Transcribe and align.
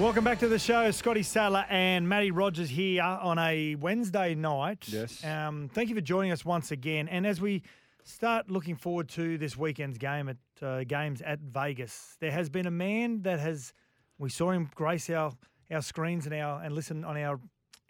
Welcome 0.00 0.24
back 0.24 0.38
to 0.38 0.48
the 0.48 0.58
show. 0.58 0.90
Scotty 0.90 1.22
Sattler 1.22 1.66
and 1.68 2.08
Matty 2.08 2.30
Rogers 2.30 2.70
here 2.70 3.02
on 3.02 3.38
a 3.38 3.74
Wednesday 3.74 4.34
night. 4.34 4.84
Yes. 4.88 5.22
Um, 5.22 5.68
thank 5.72 5.90
you 5.90 5.94
for 5.94 6.00
joining 6.00 6.32
us 6.32 6.46
once 6.46 6.70
again. 6.70 7.08
And 7.08 7.26
as 7.26 7.42
we 7.42 7.62
start 8.02 8.50
looking 8.50 8.74
forward 8.74 9.10
to 9.10 9.36
this 9.36 9.54
weekend's 9.54 9.98
game 9.98 10.30
at 10.30 10.38
uh, 10.62 10.84
games 10.84 11.20
at 11.20 11.40
Vegas, 11.40 12.16
there 12.20 12.30
has 12.30 12.48
been 12.48 12.66
a 12.66 12.70
man 12.70 13.20
that 13.22 13.38
has 13.38 13.74
we 14.18 14.30
saw 14.30 14.50
him 14.50 14.70
grace 14.74 15.10
our 15.10 15.32
our 15.70 15.82
screens 15.82 16.24
and 16.24 16.34
our 16.34 16.62
and 16.62 16.74
listen 16.74 17.04
on 17.04 17.18
our 17.18 17.38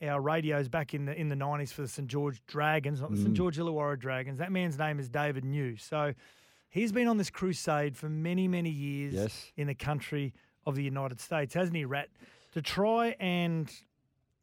our 0.03 0.21
radios 0.21 0.69
back 0.69 0.95
in 0.95 1.05
the 1.05 1.15
in 1.19 1.29
the 1.29 1.37
nineties 1.37 1.71
for 1.71 1.83
the 1.83 1.89
St 1.89 2.09
George 2.09 2.43
Dragons, 2.49 3.01
not 3.01 3.13
the 3.13 3.17
St 3.17 3.33
George 3.33 3.59
Illawarra 3.59 3.97
Dragons. 3.99 4.39
That 4.39 4.51
man's 4.51 4.77
name 4.77 4.99
is 4.99 5.09
David 5.09 5.45
Nui. 5.45 5.77
So 5.77 6.13
he's 6.69 6.91
been 6.91 7.07
on 7.07 7.17
this 7.17 7.31
crusade 7.31 7.97
for 7.97 8.09
many 8.09 8.49
many 8.49 8.71
years 8.71 9.15
Yes. 9.15 9.53
in 9.57 9.69
the 9.69 9.75
country 9.75 10.35
of 10.67 10.75
the 10.75 10.83
United 10.83 11.21
States, 11.21 11.55
hasn't 11.55 11.77
he, 11.77 11.85
Rat? 11.85 12.09
To 12.53 12.63
try 12.63 13.17
and 13.19 13.73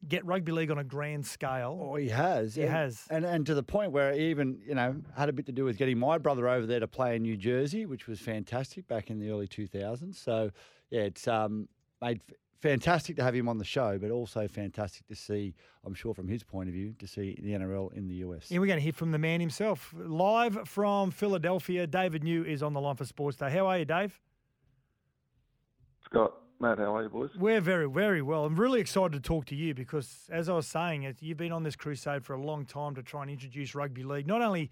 get 0.07 0.25
rugby 0.25 0.51
league 0.51 0.71
on 0.71 0.77
a 0.77 0.83
grand 0.83 1.25
scale. 1.25 1.77
Oh, 1.81 1.95
he 1.95 2.09
has. 2.09 2.55
He 2.55 2.63
and, 2.63 2.71
has. 2.71 3.03
And 3.09 3.25
and 3.25 3.45
to 3.45 3.53
the 3.53 3.63
point 3.63 3.91
where 3.91 4.13
he 4.13 4.29
even, 4.29 4.59
you 4.65 4.75
know, 4.75 4.95
had 5.15 5.29
a 5.29 5.33
bit 5.33 5.45
to 5.47 5.51
do 5.51 5.65
with 5.65 5.77
getting 5.77 5.97
my 5.97 6.17
brother 6.17 6.47
over 6.47 6.65
there 6.65 6.79
to 6.79 6.87
play 6.87 7.15
in 7.15 7.23
New 7.23 7.37
Jersey, 7.37 7.85
which 7.85 8.07
was 8.07 8.19
fantastic 8.19 8.87
back 8.87 9.09
in 9.09 9.19
the 9.19 9.29
early 9.29 9.47
2000s. 9.47 10.15
So, 10.15 10.51
yeah, 10.89 11.01
it's 11.01 11.27
um, 11.27 11.67
made 12.01 12.21
f- 12.29 12.35
fantastic 12.59 13.17
to 13.17 13.23
have 13.23 13.35
him 13.35 13.49
on 13.49 13.57
the 13.57 13.65
show, 13.65 13.97
but 13.97 14.11
also 14.11 14.47
fantastic 14.47 15.05
to 15.07 15.15
see, 15.15 15.53
I'm 15.85 15.93
sure 15.93 16.13
from 16.13 16.27
his 16.27 16.43
point 16.43 16.69
of 16.69 16.73
view, 16.73 16.95
to 16.99 17.07
see 17.07 17.37
the 17.41 17.51
NRL 17.51 17.93
in 17.93 18.07
the 18.07 18.15
US. 18.15 18.49
Yeah, 18.49 18.59
we're 18.59 18.67
going 18.67 18.79
to 18.79 18.83
hear 18.83 18.93
from 18.93 19.11
the 19.11 19.19
man 19.19 19.41
himself. 19.41 19.93
Live 19.97 20.67
from 20.67 21.11
Philadelphia, 21.11 21.85
David 21.87 22.23
Nui 22.23 22.51
is 22.51 22.63
on 22.63 22.73
the 22.73 22.81
line 22.81 22.95
for 22.95 23.05
Sports 23.05 23.37
Day. 23.37 23.49
How 23.49 23.67
are 23.67 23.79
you, 23.79 23.85
Dave? 23.85 24.19
Scott, 26.11 26.33
Matt, 26.59 26.79
how 26.79 26.95
are 26.95 27.03
you, 27.03 27.09
boys? 27.09 27.29
We're 27.37 27.61
very, 27.61 27.87
very 27.87 28.23
well. 28.23 28.45
I'm 28.45 28.55
really 28.55 28.81
excited 28.81 29.13
to 29.13 29.19
talk 29.19 29.45
to 29.45 29.55
you 29.55 29.75
because, 29.75 30.27
as 30.31 30.49
I 30.49 30.53
was 30.53 30.65
saying, 30.65 31.15
you've 31.19 31.37
been 31.37 31.51
on 31.51 31.61
this 31.61 31.75
crusade 31.75 32.25
for 32.25 32.33
a 32.33 32.41
long 32.41 32.65
time 32.65 32.95
to 32.95 33.03
try 33.03 33.21
and 33.21 33.29
introduce 33.29 33.75
rugby 33.75 34.03
league, 34.03 34.25
not 34.25 34.41
only 34.41 34.71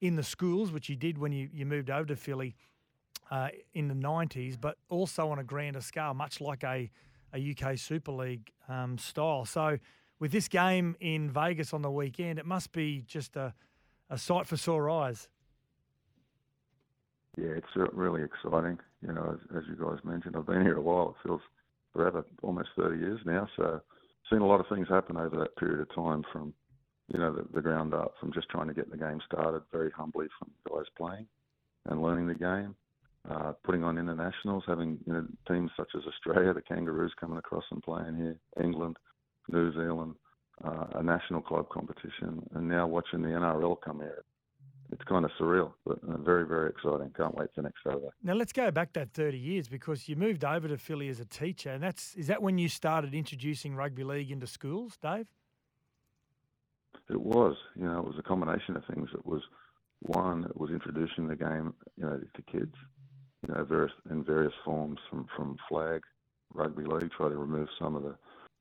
in 0.00 0.14
the 0.14 0.22
schools, 0.22 0.70
which 0.70 0.88
you 0.88 0.94
did 0.94 1.18
when 1.18 1.32
you, 1.32 1.48
you 1.52 1.66
moved 1.66 1.90
over 1.90 2.06
to 2.06 2.14
Philly 2.14 2.54
uh, 3.32 3.48
in 3.74 3.88
the 3.88 3.94
90s, 3.94 4.56
but 4.60 4.76
also 4.88 5.28
on 5.28 5.40
a 5.40 5.44
grander 5.44 5.80
scale, 5.80 6.14
much 6.14 6.40
like 6.40 6.62
a, 6.62 6.88
a 7.34 7.54
UK 7.54 7.76
Super 7.76 8.12
League 8.12 8.52
um, 8.68 8.96
style. 8.96 9.44
So, 9.44 9.78
with 10.20 10.30
this 10.30 10.46
game 10.46 10.94
in 11.00 11.28
Vegas 11.28 11.74
on 11.74 11.82
the 11.82 11.90
weekend, 11.90 12.38
it 12.38 12.46
must 12.46 12.70
be 12.70 13.02
just 13.08 13.34
a, 13.34 13.52
a 14.08 14.16
sight 14.16 14.46
for 14.46 14.56
sore 14.56 14.88
eyes. 14.88 15.28
Yeah, 17.36 17.48
it's 17.48 17.68
really 17.92 18.22
exciting. 18.22 18.78
You 19.06 19.12
know, 19.12 19.38
as, 19.38 19.56
as 19.58 19.62
you 19.68 19.76
guys 19.76 19.98
mentioned, 20.04 20.36
I've 20.36 20.46
been 20.46 20.62
here 20.62 20.78
a 20.78 20.82
while. 20.82 21.10
It 21.10 21.28
feels 21.28 21.40
forever, 21.92 22.24
almost 22.42 22.68
30 22.76 22.98
years 22.98 23.20
now. 23.24 23.48
So, 23.56 23.80
seen 24.30 24.40
a 24.40 24.46
lot 24.46 24.60
of 24.60 24.66
things 24.68 24.88
happen 24.88 25.16
over 25.16 25.36
that 25.38 25.56
period 25.56 25.80
of 25.80 25.94
time 25.94 26.24
from, 26.32 26.52
you 27.12 27.18
know, 27.18 27.32
the, 27.32 27.46
the 27.54 27.62
ground 27.62 27.94
up, 27.94 28.14
from 28.18 28.32
just 28.32 28.48
trying 28.48 28.66
to 28.66 28.74
get 28.74 28.90
the 28.90 28.96
game 28.96 29.20
started 29.24 29.62
very 29.70 29.90
humbly 29.92 30.26
from 30.38 30.50
guys 30.68 30.86
playing 30.96 31.26
and 31.88 32.02
learning 32.02 32.26
the 32.26 32.34
game, 32.34 32.74
uh, 33.30 33.52
putting 33.64 33.84
on 33.84 33.98
internationals, 33.98 34.64
having 34.66 34.98
you 35.06 35.12
know 35.12 35.26
teams 35.48 35.70
such 35.76 35.90
as 35.96 36.02
Australia, 36.06 36.52
the 36.52 36.62
Kangaroos 36.62 37.12
coming 37.20 37.38
across 37.38 37.64
and 37.70 37.82
playing 37.82 38.16
here, 38.16 38.36
England, 38.62 38.96
New 39.48 39.72
Zealand, 39.72 40.14
uh, 40.64 40.86
a 40.94 41.02
national 41.02 41.40
club 41.40 41.68
competition, 41.68 42.42
and 42.54 42.68
now 42.68 42.86
watching 42.86 43.22
the 43.22 43.28
NRL 43.28 43.76
come 43.84 44.00
here. 44.00 44.24
It's 44.92 45.02
kind 45.04 45.24
of 45.24 45.30
surreal, 45.40 45.72
but 45.84 45.98
uh, 46.08 46.16
very, 46.18 46.46
very 46.46 46.70
exciting. 46.70 47.12
Can't 47.16 47.34
wait 47.34 47.48
for 47.54 47.62
next 47.62 47.82
Saturday. 47.82 48.08
Now 48.22 48.34
let's 48.34 48.52
go 48.52 48.70
back 48.70 48.92
that 48.92 49.12
30 49.12 49.38
years 49.38 49.68
because 49.68 50.08
you 50.08 50.16
moved 50.16 50.44
over 50.44 50.68
to 50.68 50.76
Philly 50.76 51.08
as 51.08 51.20
a 51.20 51.24
teacher, 51.24 51.70
and 51.70 51.82
that's 51.82 52.14
is 52.14 52.28
that 52.28 52.42
when 52.42 52.58
you 52.58 52.68
started 52.68 53.14
introducing 53.14 53.74
rugby 53.74 54.04
league 54.04 54.30
into 54.30 54.46
schools, 54.46 54.96
Dave? 55.02 55.26
It 57.10 57.20
was, 57.20 57.56
you 57.76 57.84
know, 57.84 57.98
it 57.98 58.04
was 58.04 58.16
a 58.18 58.22
combination 58.22 58.76
of 58.76 58.84
things. 58.92 59.08
It 59.12 59.24
was 59.24 59.42
one, 60.00 60.44
it 60.44 60.56
was 60.56 60.70
introducing 60.70 61.28
the 61.28 61.36
game, 61.36 61.74
you 61.96 62.04
know, 62.04 62.20
to 62.34 62.42
kids, 62.42 62.74
you 63.46 63.54
know, 63.54 63.64
various 63.64 63.92
in 64.10 64.24
various 64.24 64.54
forms 64.64 64.98
from 65.10 65.26
from 65.36 65.56
flag, 65.68 66.02
rugby 66.54 66.84
league, 66.84 67.10
try 67.16 67.28
to 67.28 67.36
remove 67.36 67.68
some 67.78 67.96
of 67.96 68.02
the 68.02 68.16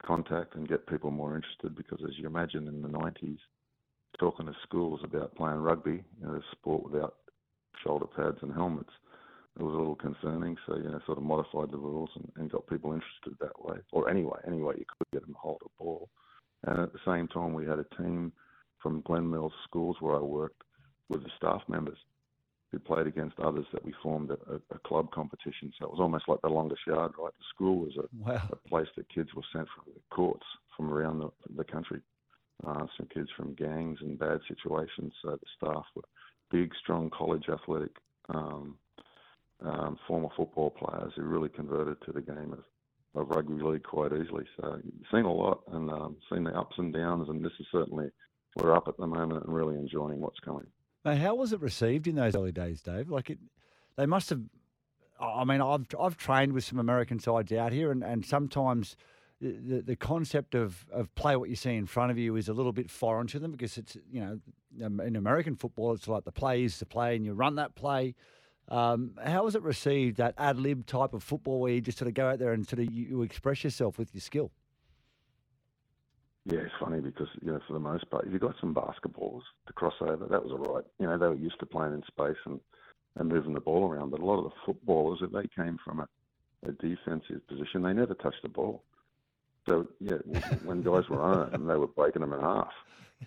contact 0.06 0.56
and 0.56 0.68
get 0.68 0.88
people 0.88 1.12
more 1.12 1.36
interested 1.36 1.76
because, 1.76 2.00
as 2.04 2.18
you 2.18 2.28
imagine, 2.28 2.68
in 2.68 2.82
the 2.82 2.90
90s, 2.90 3.38
talking 4.20 4.46
to 4.46 4.54
schools 4.64 5.02
about 5.04 5.36
playing 5.36 5.58
rugby, 5.58 6.04
you 6.20 6.28
know, 6.28 6.36
a 6.36 6.42
sport 6.52 6.90
without 6.90 7.16
shoulder 7.84 8.06
pads 8.06 8.38
and 8.42 8.54
helmets, 8.54 8.92
it 9.58 9.64
was 9.64 9.74
a 9.74 9.78
little 9.78 9.96
concerning. 9.96 10.58
So, 10.66 10.76
you 10.78 10.90
know, 10.90 11.00
sort 11.06 11.18
of 11.18 11.24
modified 11.24 11.72
the 11.72 11.78
rules 11.78 12.10
and, 12.16 12.32
and 12.38 12.52
got 12.52 12.68
people 12.68 12.94
interested 12.94 13.38
that 13.40 13.64
way, 13.64 13.78
or 13.92 14.10
anyway, 14.10 14.40
any 14.48 14.62
way 14.62 14.76
you 14.78 14.86
could 14.86 15.08
get 15.14 15.22
them 15.22 15.34
to 15.34 15.40
hold 15.40 15.62
a 15.64 15.84
ball. 15.84 16.10
And 16.64 16.80
at 16.80 16.94
the 16.94 17.00
same 17.06 17.28
time, 17.28 17.54
we 17.54 17.66
had 17.66 17.80
a 17.80 17.96
team 18.02 18.32
from 18.82 19.02
Glen 19.02 19.30
Mills 19.30 19.54
schools 19.64 19.98
where 20.00 20.16
I 20.16 20.20
worked 20.20 20.62
with 21.10 21.24
the 21.24 21.30
staff 21.38 21.62
members 21.68 21.98
who 22.72 22.80
played 22.80 23.08
against 23.08 23.40
others 23.40 23.66
that 23.72 23.86
we 23.86 23.94
formed 24.04 24.32
a, 24.32 24.38
a, 24.52 24.56
a 24.72 24.80
club 24.86 25.12
competition. 25.12 25.72
So 25.78 25.86
it 25.86 25.92
was 25.92 26.00
almost 26.02 26.28
like 26.28 26.42
the 26.42 26.50
longest 26.50 26.82
yard, 26.88 27.14
right? 27.18 27.32
The 27.38 27.46
school 27.54 27.78
was 27.78 27.96
a, 27.98 28.08
Wow. 28.26 28.42
a 28.52 28.56
place 28.68 28.88
that 28.98 29.08
kids 29.14 29.30
were 29.36 29.44
sent 29.54 29.68
from 29.76 29.94
the 29.94 30.02
courts 30.14 30.46
from 30.76 30.92
around 30.92 31.20
the, 31.20 31.30
the 31.56 31.64
country. 31.64 32.02
Uh, 32.66 32.86
some 32.98 33.08
kids 33.14 33.30
from 33.36 33.54
gangs 33.54 34.00
and 34.02 34.18
bad 34.18 34.40
situations. 34.48 35.14
So 35.22 35.32
the 35.32 35.48
staff 35.58 35.86
were 35.96 36.04
big, 36.52 36.72
strong 36.82 37.10
college 37.10 37.46
athletic 37.50 37.92
um, 38.30 38.78
um, 39.62 39.98
former 40.08 40.30
football 40.36 40.70
players 40.70 41.14
who 41.16 41.24
really 41.24 41.50
converted 41.50 41.98
to 42.06 42.12
the 42.12 42.22
game 42.22 42.54
of, 42.54 42.64
of 43.22 43.30
rugby 43.30 43.62
league 43.62 43.84
quite 43.84 44.12
easily. 44.14 44.46
So 44.60 44.80
seen 45.12 45.26
a 45.26 45.34
lot 45.34 45.62
and 45.72 45.90
um, 45.90 46.18
seen 46.32 46.44
the 46.44 46.58
ups 46.58 46.76
and 46.78 46.94
downs, 46.94 47.30
and 47.30 47.44
this 47.44 47.52
is 47.60 47.68
certainly 47.72 48.10
we're 48.56 48.76
up 48.76 48.88
at 48.88 48.98
the 48.98 49.08
moment 49.08 49.46
and 49.46 49.54
really 49.54 49.76
enjoying 49.76 50.22
what's 50.22 50.40
coming. 50.40 50.68
Now, 51.04 51.16
how 51.16 51.36
was 51.36 51.54
it 51.54 51.62
received 51.62 52.08
in 52.08 52.16
those 52.16 52.36
early 52.36 52.52
days, 52.52 52.82
Dave? 52.82 53.10
Like 53.10 53.30
it, 53.30 53.40
they 53.96 54.06
must 54.06 54.30
have. 54.30 54.42
I 55.20 55.46
mean, 55.46 55.62
I've 55.62 55.86
I've 56.00 56.18
trained 56.18 56.54
with 56.54 56.64
some 56.64 56.80
American 56.80 57.20
sides 57.20 57.52
out 57.52 57.72
here, 57.72 57.92
and, 57.92 58.04
and 58.04 58.26
sometimes 58.26 58.96
the, 59.50 59.82
the 59.82 59.96
concept 59.96 60.56
of, 60.56 60.86
of 60.92 61.14
play 61.16 61.36
what 61.36 61.50
you 61.50 61.56
see 61.56 61.76
in 61.76 61.86
front 61.86 62.12
of 62.12 62.18
you 62.18 62.36
is 62.36 62.50
a 62.50 62.54
little 62.54 62.72
bit 62.72 62.90
foreign 62.90 63.28
to 63.28 63.40
them 63.40 63.52
because 63.52 63.78
it's 63.78 63.98
you 64.12 64.20
know 64.20 64.40
um, 64.86 65.00
in 65.00 65.16
American 65.16 65.56
football 65.56 65.94
it's 65.94 66.08
like 66.08 66.24
the 66.24 66.32
play 66.32 66.64
is 66.64 66.80
the 66.80 66.86
play 66.86 67.16
and 67.16 67.26
you 67.26 67.34
run 67.34 67.56
that 67.56 67.76
play. 67.76 68.16
Um, 68.68 69.12
how 69.24 69.44
was 69.44 69.56
it 69.56 69.62
received 69.62 70.18
that 70.18 70.34
ad 70.38 70.58
lib 70.58 70.88
type 70.88 71.14
of 71.14 71.24
football 71.24 71.60
where 71.60 71.72
you 71.72 71.82
just 71.82 72.00
sort 72.00 72.08
of 72.08 72.16
go 72.16 72.30
out 72.30 72.40
there 72.40 72.52
and 72.52 72.68
sort 72.68 72.80
of 72.80 72.92
you, 72.92 73.06
you 73.06 73.22
express 73.22 73.64
yourself 73.64 74.00
with 74.00 74.14
your 74.14 74.22
skill? 74.22 74.52
Yeah, 76.46 76.60
it's 76.60 76.74
funny 76.80 77.00
because 77.00 77.28
you 77.42 77.52
know 77.52 77.60
for 77.68 77.74
the 77.74 77.80
most 77.80 78.10
part, 78.10 78.26
if 78.26 78.34
you 78.34 78.40
got 78.40 78.56
some 78.60 78.74
basketballs 78.74 79.42
to 79.68 79.74
cross 79.74 79.96
over, 80.02 80.26
that 80.26 80.44
was 80.44 80.52
all 80.52 80.76
right. 80.76 80.84
You 81.00 81.08
know 81.08 81.18
they 81.18 81.28
were 81.28 81.36
used 81.36 81.60
to 81.60 81.66
playing 81.66 81.94
in 81.94 82.04
space 82.08 82.38
and 82.46 82.60
and 83.18 83.30
moving 83.30 83.54
the 83.54 83.60
ball 83.60 83.90
around. 83.90 84.12
But 84.12 84.20
a 84.20 84.26
lot 84.26 84.40
of 84.40 84.46
the 84.46 84.56
footballers, 84.66 85.20
if 85.22 85.32
they 85.32 85.48
came 85.56 85.78
from 85.84 86.02
a, 86.02 86.08
a 86.68 86.72
defensive 86.74 87.48
position, 87.48 87.82
they 87.82 87.94
never 87.94 88.14
touched 88.16 88.42
the 88.44 88.50
ball. 88.50 88.84
So 89.66 89.88
yeah, 90.00 90.18
when 90.64 90.84
guys 90.84 91.10
were 91.10 91.22
on 91.22 91.54
and 91.54 91.70
they 91.70 91.76
were 91.76 91.88
breaking 91.88 92.22
them 92.22 92.34
in 92.34 92.40
half. 92.40 92.72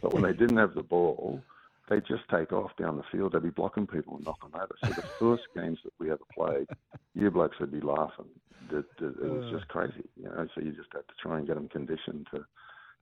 But 0.00 0.12
when 0.12 0.22
they 0.22 0.32
didn't 0.32 0.58
have 0.58 0.74
the 0.74 0.82
ball, 0.82 1.42
they'd 1.88 2.06
just 2.06 2.28
take 2.30 2.52
off 2.52 2.70
down 2.76 2.96
the 2.96 3.02
field. 3.10 3.32
They'd 3.32 3.42
be 3.42 3.50
blocking 3.50 3.86
people 3.86 4.16
and 4.16 4.24
knocking 4.24 4.50
over. 4.54 4.76
So 4.84 4.90
the 4.90 5.02
first 5.18 5.42
games 5.54 5.78
that 5.84 5.92
we 5.98 6.10
ever 6.10 6.20
played, 6.34 6.68
you 7.14 7.30
blokes 7.30 7.58
would 7.58 7.72
be 7.72 7.80
laughing. 7.80 8.26
It 8.70 8.84
was 9.00 9.50
just 9.50 9.68
crazy, 9.68 10.04
you 10.16 10.24
know. 10.24 10.46
So 10.54 10.60
you 10.60 10.72
just 10.72 10.92
had 10.92 11.08
to 11.08 11.14
try 11.20 11.38
and 11.38 11.46
get 11.46 11.54
them 11.54 11.68
conditioned 11.68 12.26
to 12.32 12.44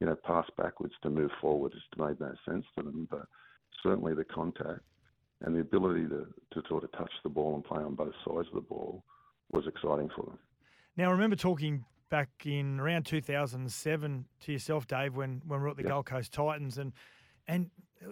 you 0.01 0.07
know, 0.07 0.15
pass 0.15 0.47
backwards 0.57 0.95
to 1.03 1.11
move 1.11 1.31
forward 1.41 1.73
it 1.73 1.77
just 1.77 1.99
made 1.99 2.21
no 2.21 2.35
sense 2.49 2.67
to 2.77 2.83
them. 2.83 3.09
But 3.11 3.27
certainly 3.83 4.15
the 4.15 4.25
contact 4.25 4.81
and 5.41 5.55
the 5.55 5.61
ability 5.61 6.07
to, 6.09 6.27
to 6.53 6.69
sort 6.69 6.85
of 6.85 6.93
touch 6.93 7.13
the 7.23 7.29
ball 7.29 7.55
and 7.55 7.65
play 7.65 7.83
on 7.83 7.95
both 7.95 8.15
sides 8.27 8.49
of 8.49 8.55
the 8.55 8.61
ball 8.61 9.03
was 9.53 9.67
exciting 9.67 10.11
for 10.15 10.27
them. 10.27 10.39
Now, 10.97 11.09
I 11.09 11.13
remember 11.13 11.37
talking 11.37 11.85
back 12.09 12.29
in 12.45 12.81
around 12.81 13.07
2007 13.07 14.25
to 14.41 14.53
yourself, 14.53 14.87
Dave, 14.87 15.17
when, 15.17 15.43
when 15.47 15.61
we 15.61 15.65
were 15.65 15.71
at 15.71 15.77
the 15.77 15.83
yep. 15.83 15.91
Gold 15.93 16.07
Coast 16.07 16.33
Titans, 16.33 16.79
and 16.79 16.93
and 17.49 17.71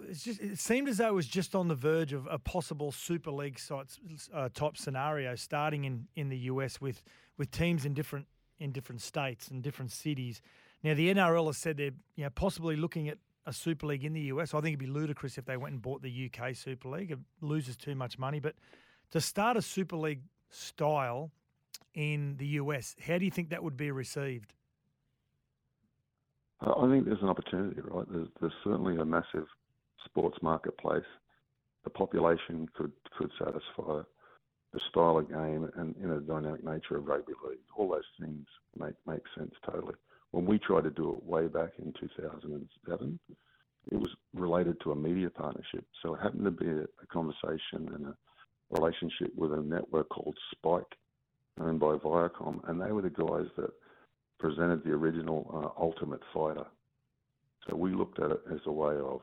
it's 0.09 0.23
just 0.23 0.41
it 0.41 0.57
seemed 0.57 0.87
as 0.87 0.97
though 0.97 1.07
it 1.07 1.13
was 1.13 1.27
just 1.27 1.55
on 1.55 1.67
the 1.67 1.75
verge 1.75 2.13
of 2.13 2.27
a 2.29 2.39
possible 2.39 2.91
Super 2.91 3.31
League 3.31 3.59
uh, 4.33 4.49
type 4.53 4.77
scenario 4.77 5.35
starting 5.35 5.85
in, 5.85 6.07
in 6.15 6.29
the 6.29 6.37
US 6.37 6.81
with 6.81 7.03
with 7.37 7.51
teams 7.51 7.85
in 7.85 7.93
different 7.93 8.27
in 8.59 8.71
different 8.71 9.01
states 9.01 9.49
and 9.49 9.61
different 9.61 9.91
cities. 9.91 10.41
Now 10.83 10.93
the 10.93 11.13
NRL 11.13 11.47
has 11.47 11.57
said 11.57 11.77
they're 11.77 11.91
you 12.15 12.23
know 12.23 12.29
possibly 12.29 12.75
looking 12.75 13.09
at 13.09 13.17
a 13.45 13.53
Super 13.53 13.87
League 13.87 14.03
in 14.03 14.13
the 14.13 14.21
US. 14.21 14.53
I 14.53 14.61
think 14.61 14.69
it'd 14.69 14.79
be 14.79 14.87
ludicrous 14.87 15.37
if 15.37 15.45
they 15.45 15.57
went 15.57 15.73
and 15.73 15.81
bought 15.81 16.01
the 16.01 16.31
UK 16.31 16.55
Super 16.55 16.89
League. 16.89 17.11
It 17.11 17.19
loses 17.41 17.77
too 17.77 17.95
much 17.95 18.17
money. 18.17 18.39
But 18.39 18.55
to 19.11 19.21
start 19.21 19.57
a 19.57 19.61
Super 19.61 19.97
League 19.97 20.21
style 20.49 21.31
in 21.95 22.35
the 22.37 22.47
US, 22.47 22.95
how 23.05 23.17
do 23.17 23.25
you 23.25 23.31
think 23.31 23.49
that 23.49 23.63
would 23.63 23.77
be 23.77 23.91
received? 23.91 24.53
Uh, 26.61 26.73
I 26.77 26.89
think 26.89 27.05
there's 27.05 27.21
an 27.21 27.29
opportunity, 27.29 27.81
right? 27.81 28.05
There's, 28.09 28.27
there's 28.39 28.53
certainly 28.63 28.97
a 28.97 29.05
massive 29.05 29.47
sports 30.05 30.37
marketplace. 30.41 31.03
The 31.83 31.89
population 31.89 32.67
could 32.75 32.91
could 33.17 33.31
satisfy 33.37 34.01
the 34.73 34.79
style 34.89 35.17
of 35.17 35.29
game 35.29 35.69
and 35.75 35.95
you 35.99 36.07
know, 36.07 36.19
the 36.19 36.25
dynamic 36.25 36.63
nature 36.63 36.97
of 36.97 37.05
rugby 37.05 37.33
league. 37.47 37.59
All 37.75 37.89
those 37.89 38.03
things 38.19 38.45
make 38.77 38.95
make 39.05 39.21
sense 39.37 39.53
totally. 39.65 39.95
When 40.31 40.45
we 40.45 40.59
tried 40.59 40.83
to 40.83 40.89
do 40.89 41.11
it 41.11 41.23
way 41.23 41.47
back 41.47 41.71
in 41.79 41.93
2007, 41.99 43.19
it 43.91 43.95
was 43.95 44.09
related 44.33 44.77
to 44.81 44.91
a 44.91 44.95
media 44.95 45.29
partnership. 45.29 45.85
So 46.01 46.15
it 46.15 46.21
happened 46.21 46.45
to 46.45 46.51
be 46.51 46.67
a, 46.67 46.81
a 46.81 47.07
conversation 47.11 47.89
and 47.93 48.07
a 48.07 48.15
relationship 48.71 49.31
with 49.35 49.53
a 49.53 49.61
network 49.61 50.09
called 50.09 50.37
Spike, 50.51 50.97
owned 51.59 51.79
by 51.79 51.95
Viacom, 51.95 52.67
and 52.69 52.81
they 52.81 52.91
were 52.91 53.01
the 53.01 53.09
guys 53.09 53.47
that 53.57 53.71
presented 54.39 54.83
the 54.83 54.91
original 54.91 55.49
uh, 55.53 55.81
Ultimate 55.81 56.21
Fighter. 56.33 56.65
So 57.67 57.75
we 57.75 57.93
looked 57.93 58.19
at 58.19 58.31
it 58.31 58.41
as 58.51 58.59
a 58.65 58.71
way 58.71 58.95
of 58.95 59.21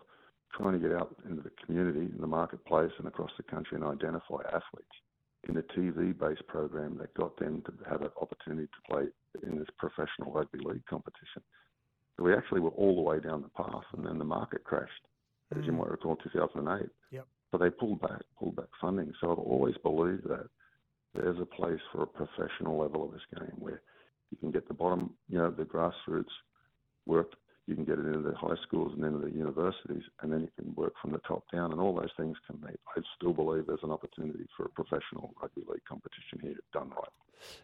trying 0.56 0.73
to 0.73 0.79
get 0.79 0.96
out 0.96 1.14
into 1.29 1.43
the 1.43 1.50
community, 1.64 2.11
in 2.12 2.20
the 2.20 2.26
marketplace, 2.26 2.90
and 2.99 3.06
across 3.06 3.31
the 3.37 3.43
country 3.44 3.76
and 3.76 3.84
identify 3.84 4.43
athletes 4.46 4.96
in 5.49 5.56
a 5.56 5.62
TV-based 5.62 6.46
program 6.46 6.96
that 6.99 7.12
got 7.14 7.37
them 7.38 7.62
to 7.67 7.73
have 7.88 8.02
an 8.02 8.11
opportunity 8.20 8.67
to 8.67 8.93
play 8.93 9.05
in 9.43 9.58
this 9.58 9.69
professional 9.78 10.32
rugby 10.32 10.58
league 10.58 10.85
competition. 10.87 11.43
So 12.17 12.25
we 12.25 12.35
actually 12.35 12.61
were 12.61 12.70
all 12.70 12.94
the 12.94 13.02
way 13.02 13.19
down 13.20 13.43
the 13.43 13.49
path, 13.62 13.85
and 13.96 14.06
then 14.06 14.19
the 14.19 14.25
market 14.25 14.64
crashed, 14.64 14.93
mm. 15.52 15.58
as 15.58 15.67
you 15.67 15.73
mm. 15.73 15.78
might 15.78 15.90
recall, 15.90 16.17
2008. 16.17 16.88
Yep. 17.11 17.26
So 17.50 17.58
they 17.58 17.70
pulled 17.70 18.00
back, 18.00 18.23
pulled 18.38 18.56
back 18.56 18.69
funding. 18.81 19.12
So 19.20 19.32
I've 19.32 19.38
always 19.38 19.75
believed 19.82 20.28
that 20.28 20.46
there's 21.14 21.41
a 21.41 21.47
place 21.47 21.81
for 21.93 22.03
a 22.03 22.06
professional 22.06 22.79
level 22.79 23.05
of 23.05 23.12
this 23.12 23.23
game 23.38 23.55
where 23.59 23.82
you 24.31 24.38
can 24.38 24.50
get 24.50 24.67
the 24.69 24.75
bottom, 24.75 25.14
you 25.29 25.38
know, 25.38 25.50
the 25.50 25.64
grassroots 25.64 26.25
work 27.06 27.32
you 27.67 27.76
can 27.76 27.85
get 27.85 27.99
it 27.99 28.06
into 28.06 28.23
the 28.23 28.35
high 28.35 28.56
schools 28.67 28.93
and 28.94 29.05
into 29.05 29.19
the 29.19 29.31
universities, 29.31 30.03
and 30.20 30.32
then 30.32 30.41
you 30.41 30.49
can 30.59 30.75
work 30.75 30.94
from 31.00 31.12
the 31.12 31.20
top 31.20 31.44
down, 31.53 31.70
and 31.70 31.81
all 31.81 31.94
those 31.94 32.11
things 32.17 32.37
can 32.47 32.61
meet. 32.61 32.79
I 32.97 33.00
still 33.17 33.32
believe 33.32 33.67
there's 33.67 33.85
an 33.85 33.93
opportunity 33.93 34.47
for 34.56 34.67
a 34.67 34.69
professional 34.70 35.32
rugby 35.41 35.62
league 35.69 35.85
competition 35.88 36.41
here 36.41 36.56
done 36.73 36.91
right. 36.91 37.09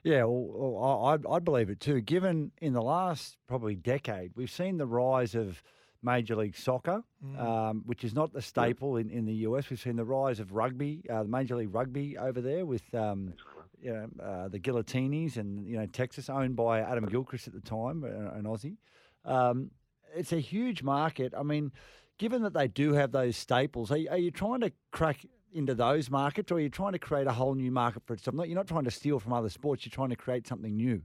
Yeah, 0.05 0.25
well, 0.25 1.05
I, 1.05 1.35
I 1.35 1.39
believe 1.41 1.69
it 1.69 1.81
too. 1.81 2.01
Given 2.01 2.53
in 2.59 2.73
the 2.73 2.83
last 2.83 3.39
probably 3.49 3.75
decade, 3.75 4.33
we've 4.37 4.51
seen 4.51 4.79
the 4.79 4.87
rise 4.87 5.35
of 5.35 5.63
Major 6.03 6.37
League 6.37 6.57
Soccer, 6.57 7.03
mm. 7.25 7.41
um, 7.41 7.83
which 7.87 8.05
is 8.05 8.15
not 8.15 8.33
the 8.33 8.43
staple 8.43 8.97
in, 8.97 9.11
in 9.11 9.25
the 9.25 9.35
US. 9.35 9.69
We've 9.71 9.81
seen 9.81 9.97
the 9.97 10.05
rise 10.05 10.41
of 10.41 10.53
rugby, 10.53 11.03
uh, 11.11 11.25
Major 11.25 11.57
League 11.57 11.75
Rugby 11.75 12.17
over 12.17 12.41
there 12.41 12.65
with 12.65 12.83
um, 12.95 13.35
you 13.81 13.93
know, 13.93 14.09
uh, 14.23 14.49
the 14.49 14.59
Giltinis 14.59 15.37
and 15.37 15.67
you 15.67 15.77
know 15.77 15.87
Texas, 15.87 16.29
owned 16.29 16.57
by 16.57 16.81
Adam 16.81 17.07
Gilchrist 17.07 17.47
at 17.47 17.55
the 17.55 17.61
time, 17.61 18.05
uh, 18.05 18.39
an 18.39 18.45
Aussie. 18.45 18.77
Um, 19.25 19.71
it's 20.15 20.33
a 20.33 20.41
huge 20.41 20.83
market. 20.83 21.35
I 21.37 21.43
mean, 21.43 21.73
given 22.19 22.43
that 22.43 22.55
they 22.55 22.69
do 22.69 22.95
have 22.95 23.13
those 23.13 23.37
staples, 23.37 23.91
are 23.91 23.97
you, 23.97 24.09
are 24.11 24.19
you 24.19 24.31
trying 24.31 24.61
to 24.61 24.73
crack 24.91 25.25
into 25.53 25.75
those 25.75 26.11
markets, 26.11 26.51
or 26.51 26.57
are 26.57 26.61
you 26.61 26.69
trying 26.69 26.93
to 26.93 26.99
create 26.99 27.27
a 27.27 27.33
whole 27.33 27.55
new 27.55 27.71
market 27.71 28.03
for 28.07 28.15
itself? 28.15 28.35
Not, 28.35 28.49
you're 28.49 28.57
not 28.57 28.67
trying 28.67 28.85
to 28.85 28.91
steal 28.91 29.19
from 29.19 29.33
other 29.33 29.49
sports. 29.49 29.85
You're 29.85 29.91
trying 29.95 30.11
to 30.11 30.17
create 30.17 30.47
something 30.47 30.77
new. 30.77 31.03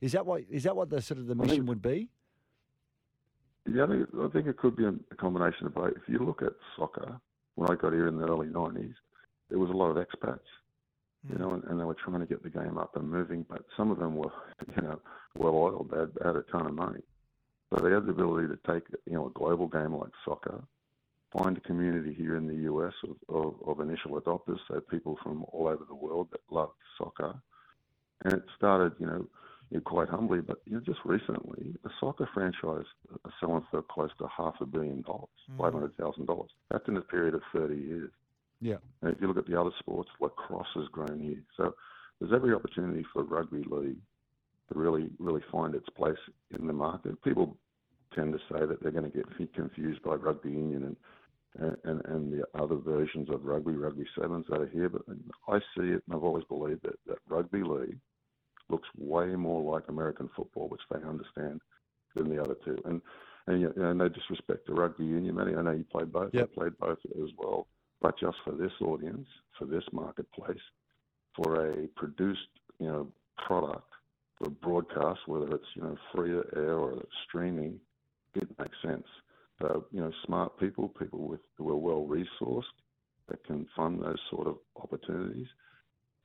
Is 0.00 0.12
that 0.12 0.26
what 0.26 0.42
is 0.50 0.64
that 0.64 0.76
what 0.76 0.90
the 0.90 1.00
sort 1.00 1.18
of 1.18 1.26
the 1.26 1.34
mission 1.34 1.66
would 1.66 1.80
be? 1.80 2.10
Yeah, 3.68 3.84
I 3.84 3.86
think, 3.88 4.08
I 4.20 4.28
think 4.28 4.46
it 4.46 4.56
could 4.58 4.76
be 4.76 4.84
a 4.84 5.14
combination 5.16 5.66
of 5.66 5.74
both. 5.74 5.92
If 5.96 6.08
you 6.08 6.18
look 6.18 6.42
at 6.42 6.52
soccer, 6.76 7.20
when 7.56 7.70
I 7.70 7.74
got 7.74 7.92
here 7.92 8.06
in 8.08 8.18
the 8.18 8.26
early 8.26 8.46
'90s, 8.46 8.94
there 9.50 9.58
was 9.58 9.70
a 9.70 9.76
lot 9.76 9.90
of 9.90 9.96
expats, 9.96 10.38
you 11.28 11.38
know, 11.38 11.48
hmm. 11.48 11.54
and, 11.54 11.64
and, 11.64 11.80
they 11.80 11.84
were 11.84 11.94
trying 11.94 12.20
to 12.20 12.26
get 12.26 12.42
the 12.42 12.50
game 12.50 12.78
up 12.78 12.96
and 12.96 13.10
moving. 13.10 13.44
But 13.48 13.62
some 13.76 13.90
of 13.90 13.98
them 13.98 14.16
were, 14.16 14.32
you 14.76 14.82
know, 14.82 15.00
well 15.36 15.54
oiled. 15.54 15.90
They 15.90 15.98
had, 15.98 16.12
had 16.24 16.36
a 16.36 16.42
ton 16.42 16.66
of 16.66 16.74
money, 16.74 17.02
so 17.70 17.82
they 17.82 17.90
have 17.90 18.06
the 18.06 18.12
ability 18.12 18.48
to 18.48 18.72
take 18.72 18.84
you 19.06 19.14
know 19.14 19.26
a 19.26 19.38
global 19.38 19.66
game 19.66 19.94
like 19.94 20.10
soccer, 20.24 20.62
find 21.36 21.56
a 21.56 21.60
community 21.60 22.14
here 22.14 22.36
in 22.36 22.46
the 22.46 22.70
US 22.72 22.94
of, 23.02 23.16
of, 23.34 23.54
of 23.66 23.80
initial 23.80 24.20
adopters, 24.20 24.60
so 24.68 24.80
people 24.80 25.18
from 25.22 25.44
all 25.52 25.66
over 25.66 25.84
the 25.88 25.94
world 25.94 26.28
that 26.30 26.40
love 26.50 26.70
soccer, 26.98 27.34
and 28.24 28.34
it 28.34 28.44
started 28.56 28.92
you 29.00 29.06
know 29.06 29.26
quite 29.84 30.08
humbly, 30.08 30.40
but 30.40 30.58
you 30.64 30.74
know, 30.74 30.80
just 30.80 31.00
recently, 31.04 31.74
a 31.84 31.88
soccer 32.00 32.28
franchise 32.32 32.86
are 33.24 33.32
selling 33.40 33.66
for 33.70 33.82
close 33.82 34.10
to 34.18 34.28
half 34.34 34.54
a 34.60 34.66
billion 34.66 35.02
dollars, 35.02 35.28
mm. 35.50 35.58
five 35.58 35.72
hundred 35.72 35.96
thousand 35.96 36.26
dollars. 36.26 36.50
That's 36.70 36.86
in 36.88 36.96
a 36.96 37.02
period 37.02 37.34
of 37.34 37.42
thirty 37.52 37.76
years. 37.76 38.10
Yeah. 38.60 38.76
And 39.02 39.12
if 39.12 39.20
you 39.20 39.28
look 39.28 39.36
at 39.36 39.46
the 39.46 39.60
other 39.60 39.72
sports, 39.78 40.08
lacrosse 40.20 40.66
has 40.74 40.88
grown 40.88 41.20
here. 41.20 41.42
So 41.56 41.74
there's 42.20 42.32
every 42.32 42.54
opportunity 42.54 43.04
for 43.12 43.22
rugby 43.22 43.64
league 43.68 43.98
to 44.72 44.78
really, 44.78 45.10
really 45.18 45.42
find 45.52 45.74
its 45.74 45.88
place 45.90 46.16
in 46.58 46.66
the 46.66 46.72
market. 46.72 47.22
People 47.22 47.56
tend 48.14 48.32
to 48.32 48.38
say 48.50 48.64
that 48.64 48.82
they're 48.82 48.92
going 48.92 49.10
to 49.10 49.16
get 49.16 49.26
confused 49.54 50.02
by 50.02 50.14
rugby 50.14 50.50
union 50.50 50.96
and, 51.58 51.76
and, 51.84 52.04
and 52.06 52.32
the 52.32 52.44
other 52.58 52.76
versions 52.76 53.28
of 53.30 53.44
rugby, 53.44 53.72
rugby 53.72 54.06
sevens 54.18 54.46
that 54.48 54.60
are 54.60 54.68
here. 54.68 54.88
But 54.88 55.02
I 55.48 55.58
see 55.76 55.88
it, 55.88 56.02
and 56.06 56.14
I've 56.14 56.24
always 56.24 56.44
believed 56.44 56.82
that, 56.84 56.98
that 57.06 57.18
rugby 57.28 57.62
league 57.62 57.98
looks 58.68 58.88
way 58.98 59.26
more 59.36 59.72
like 59.72 59.84
American 59.88 60.28
football, 60.36 60.68
which 60.68 60.80
they 60.90 60.98
understand, 61.06 61.60
than 62.14 62.28
the 62.28 62.40
other 62.42 62.56
two. 62.64 62.78
And 62.84 63.00
and 63.46 63.60
you 63.60 63.72
know, 63.76 63.92
no 63.92 64.08
disrespect 64.08 64.66
to 64.66 64.74
rugby 64.74 65.04
union, 65.04 65.36
Matty. 65.36 65.54
I 65.54 65.62
know 65.62 65.70
you 65.70 65.84
played 65.84 66.12
both. 66.12 66.30
Yep. 66.32 66.50
I 66.52 66.60
played 66.60 66.78
both 66.78 66.98
as 67.22 67.30
well. 67.38 67.68
But 68.02 68.18
just 68.18 68.36
for 68.44 68.52
this 68.52 68.72
audience, 68.80 69.26
for 69.58 69.66
this 69.66 69.84
marketplace, 69.92 70.60
for 71.34 71.70
a 71.70 71.86
produced, 71.96 72.48
you 72.78 72.88
know, 72.88 73.08
product 73.46 73.92
for 74.38 74.50
broadcast, 74.50 75.20
whether 75.26 75.54
it's 75.54 75.66
you 75.74 75.82
know 75.82 75.96
free 76.14 76.32
air 76.56 76.74
or 76.74 77.02
streaming, 77.26 77.80
it 78.34 78.48
makes 78.58 78.76
sense. 78.82 79.06
So 79.60 79.86
you 79.92 80.00
know, 80.00 80.12
smart 80.24 80.58
people, 80.58 80.88
people 80.88 81.26
with 81.26 81.40
who 81.56 81.70
are 81.70 81.76
well 81.76 82.06
resourced, 82.06 82.64
that 83.28 83.42
can 83.44 83.66
fund 83.74 84.02
those 84.02 84.20
sort 84.30 84.46
of 84.46 84.56
opportunities. 84.76 85.46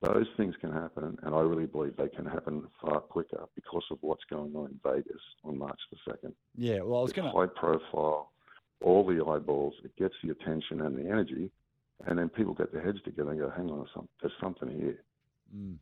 Those 0.02 0.26
things 0.36 0.56
can 0.60 0.72
happen, 0.72 1.16
and 1.22 1.34
I 1.34 1.40
really 1.40 1.66
believe 1.66 1.96
they 1.96 2.08
can 2.08 2.24
happen 2.24 2.64
far 2.80 3.00
quicker 3.00 3.44
because 3.54 3.84
of 3.92 3.98
what's 4.00 4.24
going 4.28 4.54
on 4.56 4.66
in 4.66 4.80
Vegas 4.82 5.22
on 5.44 5.56
March 5.56 5.78
the 5.92 5.98
second. 6.10 6.34
Yeah, 6.56 6.80
well, 6.80 6.98
I 6.98 7.02
was 7.02 7.12
going 7.12 7.30
to 7.30 7.38
high 7.38 7.46
profile, 7.46 8.32
all 8.82 9.06
the 9.06 9.24
eyeballs. 9.24 9.74
It 9.84 9.94
gets 9.96 10.14
the 10.24 10.30
attention 10.30 10.80
and 10.80 10.96
the 10.96 11.08
energy, 11.08 11.52
and 12.06 12.18
then 12.18 12.28
people 12.28 12.52
get 12.52 12.72
their 12.72 12.82
heads 12.82 12.98
together 13.04 13.30
and 13.30 13.38
go, 13.38 13.50
"Hang 13.50 13.70
on, 13.70 13.86
there's 14.20 14.32
something 14.40 14.68
here." 14.70 15.04
Mm. 15.56 15.76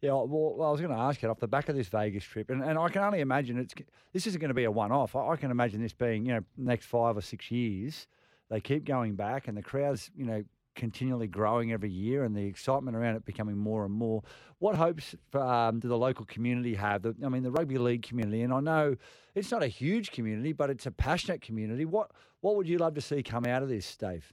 Yeah, 0.00 0.12
well, 0.12 0.62
I 0.62 0.70
was 0.70 0.80
going 0.80 0.92
to 0.92 0.98
ask 0.98 1.22
you 1.22 1.30
off 1.30 1.40
the 1.40 1.48
back 1.48 1.68
of 1.68 1.74
this 1.74 1.88
Vegas 1.88 2.24
trip, 2.24 2.50
and, 2.50 2.62
and 2.62 2.78
I 2.78 2.88
can 2.90 3.02
only 3.02 3.20
imagine 3.20 3.58
it's 3.58 3.74
this 4.12 4.26
isn't 4.26 4.40
going 4.40 4.50
to 4.50 4.54
be 4.54 4.64
a 4.64 4.70
one-off. 4.70 5.16
I, 5.16 5.30
I 5.30 5.36
can 5.36 5.50
imagine 5.50 5.82
this 5.82 5.94
being, 5.94 6.26
you 6.26 6.34
know, 6.34 6.40
next 6.56 6.86
five 6.86 7.16
or 7.16 7.22
six 7.22 7.50
years, 7.50 8.06
they 8.50 8.60
keep 8.60 8.84
going 8.84 9.14
back, 9.14 9.48
and 9.48 9.56
the 9.56 9.62
crowds, 9.62 10.10
you 10.14 10.26
know, 10.26 10.44
continually 10.74 11.26
growing 11.26 11.72
every 11.72 11.90
year, 11.90 12.24
and 12.24 12.36
the 12.36 12.44
excitement 12.44 12.96
around 12.96 13.16
it 13.16 13.24
becoming 13.24 13.56
more 13.56 13.84
and 13.84 13.94
more. 13.94 14.22
What 14.58 14.76
hopes 14.76 15.14
for, 15.30 15.40
um, 15.42 15.80
do 15.80 15.88
the 15.88 15.98
local 15.98 16.24
community 16.24 16.74
have? 16.74 17.02
The, 17.02 17.14
I 17.24 17.28
mean, 17.28 17.42
the 17.42 17.50
rugby 17.50 17.78
league 17.78 18.02
community, 18.02 18.42
and 18.42 18.52
I 18.52 18.60
know 18.60 18.96
it's 19.34 19.50
not 19.50 19.62
a 19.62 19.68
huge 19.68 20.10
community, 20.10 20.52
but 20.52 20.70
it's 20.70 20.86
a 20.86 20.90
passionate 20.90 21.40
community. 21.40 21.84
What 21.84 22.10
what 22.40 22.56
would 22.56 22.68
you 22.68 22.78
love 22.78 22.94
to 22.94 23.00
see 23.00 23.22
come 23.22 23.46
out 23.46 23.62
of 23.62 23.68
this, 23.68 23.96
Dave? 23.96 24.32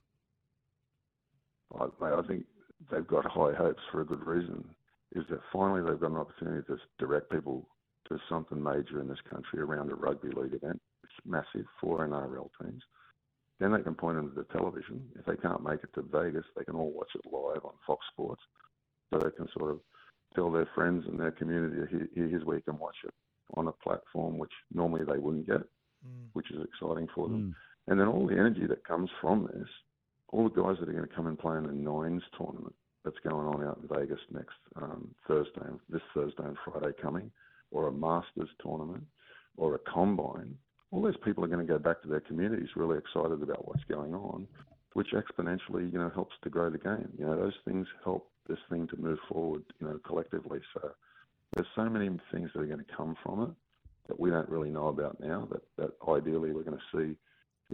I, 1.80 1.86
I 2.02 2.22
think 2.28 2.46
they've 2.92 3.08
got 3.08 3.26
high 3.26 3.54
hopes 3.54 3.82
for 3.92 4.02
a 4.02 4.06
good 4.06 4.26
reason 4.26 4.66
is 5.14 5.24
that 5.30 5.40
finally 5.52 5.82
they've 5.82 6.00
got 6.00 6.12
an 6.12 6.18
opportunity 6.18 6.66
to 6.68 6.78
direct 6.98 7.30
people 7.30 7.68
to 8.08 8.18
something 8.30 8.62
major 8.62 9.00
in 9.02 9.08
this 9.08 9.20
country 9.30 9.60
around 9.60 9.92
a 9.92 9.96
rugby 9.96 10.30
league 10.30 10.54
event. 10.54 10.82
It's 11.04 11.14
massive, 11.26 11.66
four 11.80 12.08
NRL 12.08 12.50
teams. 12.62 12.82
Then 13.62 13.72
they 13.72 13.82
can 13.82 13.96
point 13.96 14.18
them 14.18 14.30
to 14.30 14.36
the 14.36 14.58
television. 14.58 15.08
If 15.18 15.26
they 15.26 15.38
can't 15.38 15.64
make 15.64 15.80
it 15.84 15.94
to 15.96 16.02
Vegas, 16.02 16.46
they 16.58 16.66
can 16.66 16.76
all 16.76 16.92
watch 16.92 17.12
it 17.16 17.22
live 17.32 17.64
on 17.64 17.74
Fox 17.88 18.06
Sports. 18.12 18.42
So 19.10 19.20
they 19.20 19.32
can 19.38 19.48
sort 19.58 19.72
of 19.72 19.80
tell 20.36 20.52
their 20.52 20.68
friends 20.76 21.06
and 21.08 21.18
their 21.18 21.32
community, 21.32 22.10
here's 22.14 22.44
where 22.44 22.58
you 22.58 22.64
can 22.64 22.80
watch 22.80 22.98
it 23.06 23.14
on 23.56 23.68
a 23.68 23.72
platform 23.72 24.38
which 24.38 24.52
normally 24.74 25.06
they 25.06 25.18
wouldn't 25.18 25.48
get. 25.48 25.62
Mm. 26.06 26.30
which 26.34 26.50
is 26.50 26.58
exciting 26.64 27.08
for 27.14 27.28
them. 27.28 27.54
Mm. 27.88 27.92
And 27.92 28.00
then 28.00 28.08
all 28.08 28.26
the 28.26 28.34
energy 28.34 28.66
that 28.66 28.84
comes 28.84 29.10
from 29.22 29.48
this, 29.54 29.68
all 30.30 30.50
the 30.50 30.62
guys 30.62 30.78
that 30.80 30.90
are 30.90 30.94
going 30.94 31.08
to 31.08 31.16
come 31.16 31.28
and 31.28 31.38
play 31.38 31.58
in 31.58 31.64
the 31.64 31.74
Nines 31.74 32.24
tournament 32.36 32.74
that's 33.06 33.20
going 33.24 33.46
on 33.46 33.64
out 33.64 33.80
in 33.82 33.96
Vegas 33.96 34.20
next 34.32 34.58
um, 34.82 35.14
Thursday, 35.28 35.62
this 35.90 36.02
Thursday 36.14 36.44
and 36.44 36.58
Friday 36.66 36.94
coming, 37.00 37.30
or 37.70 37.88
a 37.88 37.92
Masters 37.92 38.50
tournament, 38.64 39.04
or 39.58 39.76
a 39.76 39.80
Combine. 39.80 40.56
All 40.92 41.02
those 41.02 41.18
people 41.24 41.44
are 41.44 41.48
going 41.48 41.66
to 41.66 41.74
go 41.74 41.80
back 41.80 42.02
to 42.02 42.08
their 42.08 42.20
communities 42.20 42.70
really 42.76 42.98
excited 42.98 43.42
about 43.42 43.68
what's 43.68 43.84
going 43.86 44.14
on, 44.14 44.48
which 44.94 45.14
exponentially, 45.14 45.92
you 45.92 45.98
know, 45.98 46.12
helps 46.14 46.36
to 46.44 46.50
grow 46.50 46.70
the 46.70 46.78
game. 46.78 47.10
You 47.18 47.26
know, 47.26 47.36
those 47.38 47.56
things 47.66 47.88
help 48.04 48.30
this 48.48 48.60
thing 48.70 48.88
to 48.88 48.98
move 48.98 49.20
forward, 49.30 49.64
you 49.80 49.88
know, 49.88 50.00
collectively. 50.06 50.60
So 50.74 50.92
there's 51.56 51.68
so 51.76 51.90
many 51.90 52.10
things 52.32 52.50
that 52.54 52.62
are 52.62 52.66
going 52.66 52.80
to 52.80 52.96
come 52.96 53.16
from 53.24 53.44
it 53.44 53.50
that 54.08 54.20
we 54.20 54.30
don't 54.30 54.50
really 54.50 54.70
know 54.70 54.88
about 54.88 55.20
now. 55.22 55.48
That 55.52 55.62
that 55.78 55.92
ideally 56.10 56.52
we're 56.52 56.64
going 56.64 56.78
to 56.78 56.98
see, 56.98 57.16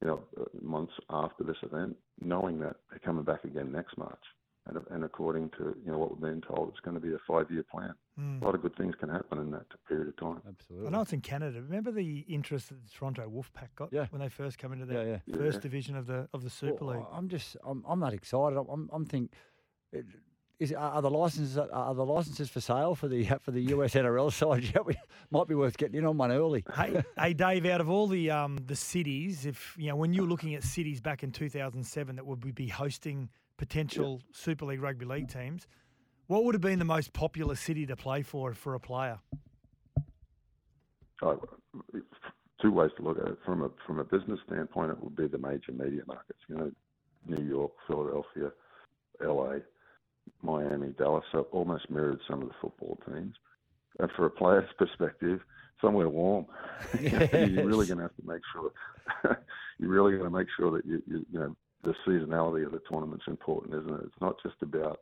you 0.01 0.07
know, 0.07 0.19
months 0.61 0.93
after 1.09 1.43
this 1.43 1.57
event, 1.63 1.95
knowing 2.21 2.59
that 2.59 2.75
they're 2.89 2.99
coming 2.99 3.23
back 3.23 3.43
again 3.43 3.71
next 3.71 3.97
March. 3.97 4.23
And, 4.67 4.77
and 4.91 5.03
according 5.03 5.49
to 5.57 5.75
you 5.83 5.91
know 5.91 5.97
what 5.97 6.11
we've 6.11 6.21
been 6.21 6.41
told, 6.41 6.69
it's 6.69 6.79
going 6.81 6.95
to 6.95 7.01
be 7.01 7.13
a 7.13 7.19
five-year 7.27 7.65
plan. 7.71 7.93
Mm. 8.19 8.41
A 8.41 8.45
lot 8.45 8.55
of 8.55 8.61
good 8.61 8.75
things 8.75 8.95
can 8.95 9.09
happen 9.09 9.37
in 9.39 9.51
that 9.51 9.65
period 9.87 10.07
of 10.07 10.17
time. 10.17 10.41
Absolutely. 10.47 10.87
I 10.87 10.89
know 10.91 11.01
it's 11.01 11.13
in 11.13 11.21
Canada. 11.21 11.61
Remember 11.61 11.91
the 11.91 12.19
interest 12.21 12.69
that 12.69 12.83
the 12.83 12.89
Toronto 12.89 13.29
Wolfpack 13.29 13.69
got 13.75 13.93
Yeah. 13.93 14.07
when 14.09 14.21
they 14.21 14.29
first 14.29 14.57
come 14.57 14.73
into 14.73 14.85
the 14.85 14.93
Yeah, 14.95 15.03
yeah. 15.27 15.35
first 15.37 15.57
Yeah. 15.57 15.61
division 15.61 15.95
of 15.95 16.07
the 16.07 16.27
of 16.33 16.43
the 16.43 16.49
Super 16.49 16.85
Well, 16.85 16.97
League. 16.97 17.05
I'm 17.11 17.29
just, 17.29 17.57
I'm, 17.63 17.83
I'm 17.87 17.99
not 17.99 18.13
excited. 18.13 18.57
I'm, 18.57 18.89
I'm 18.91 19.05
think, 19.05 19.31
it- 19.91 20.05
is 20.59 20.71
are 20.73 20.93
are 20.93 21.01
the 21.03 21.09
licenses 21.11 21.55
are 21.59 21.93
the 21.93 22.03
licenses 22.03 22.49
for 22.49 22.59
sale 22.59 22.95
for 22.95 23.07
the 23.07 23.23
for 23.41 23.51
the 23.51 23.61
US 23.75 23.93
NRL 23.93 24.31
side? 24.33 24.63
Yeah, 24.73 24.81
we 24.81 24.95
might 25.29 25.47
be 25.47 25.53
worth 25.53 25.77
getting 25.77 25.97
in 25.99 26.05
on 26.07 26.17
one 26.17 26.31
early. 26.31 26.65
hey, 26.75 27.03
hey, 27.19 27.33
Dave. 27.35 27.67
Out 27.67 27.79
of 27.79 27.89
all 27.91 28.07
the 28.07 28.31
um, 28.31 28.57
the 28.65 28.75
cities, 28.75 29.45
if 29.45 29.75
you 29.77 29.89
know 29.89 29.95
when 29.95 30.13
you 30.15 30.23
were 30.23 30.27
looking 30.27 30.55
at 30.55 30.63
cities 30.63 30.99
back 30.99 31.21
in 31.21 31.31
2007 31.31 32.15
that 32.15 32.25
would 32.25 32.55
be 32.55 32.67
hosting 32.69 33.29
potential 33.57 34.19
Super 34.31 34.65
League 34.65 34.81
rugby 34.81 35.05
league 35.05 35.27
teams, 35.29 35.67
what 36.27 36.43
would 36.43 36.55
have 36.55 36.61
been 36.61 36.79
the 36.79 36.85
most 36.85 37.13
popular 37.13 37.55
city 37.55 37.85
to 37.85 37.95
play 37.95 38.21
for 38.21 38.53
for 38.53 38.75
a 38.75 38.79
player? 38.79 39.19
Uh, 41.21 41.35
two 42.61 42.71
ways 42.71 42.91
to 42.97 43.03
look 43.03 43.17
at 43.17 43.27
it. 43.27 43.37
From 43.45 43.63
a 43.63 43.69
from 43.85 43.99
a 43.99 44.03
business 44.03 44.39
standpoint, 44.45 44.91
it 44.91 45.03
would 45.03 45.15
be 45.15 45.27
the 45.27 45.37
major 45.37 45.71
media 45.71 46.03
markets. 46.05 46.39
You 46.47 46.57
know, 46.57 46.71
New 47.25 47.43
York, 47.43 47.71
Philadelphia, 47.87 48.51
L.A., 49.23 49.61
Miami, 50.43 50.89
Dallas. 50.97 51.25
So 51.31 51.47
almost 51.51 51.89
mirrored 51.89 52.19
some 52.29 52.41
of 52.41 52.49
the 52.49 52.55
football 52.61 52.99
teams. 53.07 53.35
And 53.99 54.11
for 54.15 54.25
a 54.25 54.29
player's 54.29 54.69
perspective, 54.77 55.39
somewhere 55.81 56.09
warm. 56.09 56.45
You're 56.99 57.65
really 57.65 57.87
going 57.87 57.97
to 57.97 58.03
have 58.03 58.15
to 58.15 58.25
make 58.25 58.41
sure. 58.53 58.71
you're 59.79 59.89
really 59.89 60.11
going 60.17 60.29
to 60.29 60.37
make 60.37 60.47
sure 60.57 60.71
that 60.71 60.85
you, 60.85 61.01
you 61.07 61.25
you 61.31 61.39
know 61.39 61.55
the 61.83 61.93
seasonality 62.05 62.65
of 62.65 62.73
the 62.73 62.81
tournament's 62.89 63.25
important, 63.27 63.73
isn't 63.73 63.93
it? 63.93 64.01
It's 64.05 64.21
not 64.21 64.35
just 64.43 64.55
about 64.61 64.99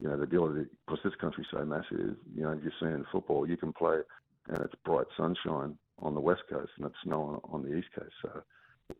you 0.00 0.08
know 0.08 0.16
the 0.16 0.24
ability 0.24 0.66
because 0.86 1.00
this 1.04 1.14
country's 1.20 1.46
so 1.50 1.64
massive. 1.64 2.16
You 2.34 2.42
know, 2.42 2.58
you're 2.62 2.72
seeing 2.80 3.04
football, 3.10 3.48
you 3.48 3.56
can 3.56 3.72
play 3.72 3.98
and 4.48 4.58
it's 4.58 4.74
bright 4.84 5.06
sunshine 5.16 5.76
on 5.98 6.14
the 6.14 6.20
west 6.20 6.42
coast 6.48 6.70
and 6.76 6.86
it's 6.86 6.96
snow 7.02 7.40
on, 7.50 7.62
the 7.62 7.76
east 7.76 7.88
coast. 7.98 8.12
So 8.22 8.42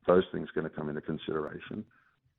those 0.07 0.25
things 0.33 0.49
are 0.49 0.61
going 0.61 0.71
to 0.71 0.77
come 0.77 0.89
into 0.89 1.01
consideration, 1.01 1.85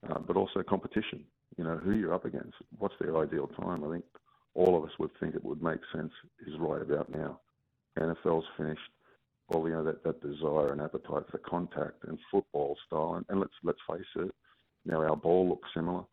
uh, 0.10 0.20
but 0.20 0.36
also 0.36 0.64
competition. 0.64 1.24
You 1.58 1.64
know, 1.64 1.78
who 1.78 1.92
you're 1.92 2.14
up 2.14 2.26
against, 2.26 2.56
what's 2.78 2.94
their 3.00 3.18
ideal 3.18 3.48
time. 3.48 3.84
I 3.84 3.92
think 3.92 4.06
all 4.54 4.78
of 4.78 4.84
us 4.84 4.92
would 5.00 5.12
think 5.20 5.36
it 5.36 5.44
would 5.44 5.64
make 5.64 5.80
sense 5.94 6.12
is 6.46 6.54
right 6.60 6.82
about 6.82 7.10
now. 7.10 7.40
NFL's 7.98 8.46
finished. 8.58 8.82
Well, 9.50 9.68
you 9.68 9.74
know 9.74 9.84
that, 9.86 10.04
that 10.04 10.22
desire 10.22 10.74
and 10.74 10.82
appetite 10.82 11.24
for 11.32 11.38
contact 11.38 12.04
and 12.06 12.20
football 12.30 12.76
style, 12.86 13.16
and, 13.16 13.26
and 13.30 13.40
let's 13.40 13.54
let's 13.64 13.80
face 13.90 14.06
it. 14.18 14.36
Now 14.86 15.02
our 15.02 15.16
ball 15.16 15.48
looks 15.48 15.70
similar. 15.74 16.04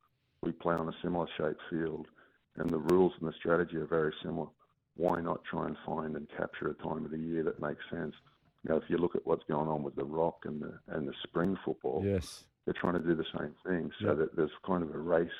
We 0.43 0.53
play 0.53 0.77
on 0.77 0.89
a 0.89 0.93
similar 1.03 1.27
shaped 1.37 1.61
field, 1.69 2.07
and 2.57 2.71
the 2.71 2.79
rules 2.79 3.13
and 3.21 3.29
the 3.29 3.35
strategy 3.39 3.77
are 3.77 3.87
very 3.87 4.13
similar 4.23 4.47
why 4.97 5.21
not 5.21 5.45
try 5.45 5.67
and 5.67 5.77
find 5.85 6.17
and 6.17 6.29
capture 6.37 6.69
a 6.69 6.75
time 6.75 7.05
of 7.05 7.11
the 7.11 7.19
year 7.19 7.43
that 7.43 7.61
makes 7.61 7.83
sense? 7.91 8.15
You 8.63 8.71
know, 8.71 8.77
if 8.77 8.85
you 8.89 8.97
look 8.97 9.17
at 9.17 9.27
what's 9.27 9.45
going 9.45 9.69
on 9.69 9.83
with 9.83 9.97
the 9.97 10.05
rock 10.05 10.45
and 10.45 10.61
the 10.61 10.79
and 10.89 11.09
the 11.09 11.15
spring 11.25 11.57
football, 11.65 12.03
Yes. 12.05 12.45
they're 12.65 12.75
trying 12.75 12.95
to 12.95 13.01
do 13.01 13.15
the 13.15 13.27
same 13.39 13.55
thing. 13.67 13.93
So 14.01 14.09
Yeah. 14.09 14.15
that 14.15 14.37
there's 14.37 14.55
kind 14.65 14.83
of 14.83 14.95
a 14.95 14.99
race 14.99 15.31